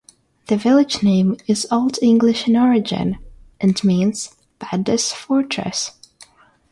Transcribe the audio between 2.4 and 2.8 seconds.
in